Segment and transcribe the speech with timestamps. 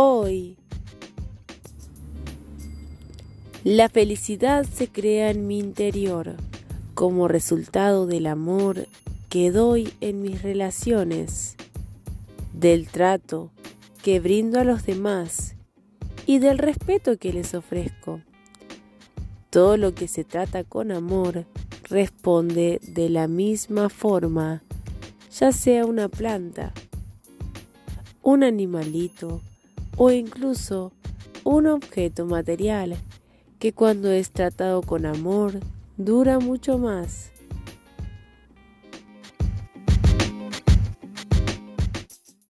[0.00, 0.56] Hoy,
[3.64, 6.36] la felicidad se crea en mi interior
[6.94, 8.86] como resultado del amor
[9.28, 11.56] que doy en mis relaciones,
[12.52, 13.50] del trato
[14.00, 15.56] que brindo a los demás
[16.26, 18.20] y del respeto que les ofrezco.
[19.50, 21.44] Todo lo que se trata con amor
[21.82, 24.62] responde de la misma forma,
[25.32, 26.72] ya sea una planta,
[28.22, 29.40] un animalito
[29.98, 30.92] o incluso
[31.44, 32.96] un objeto material
[33.58, 35.58] que cuando es tratado con amor
[35.96, 37.32] dura mucho más.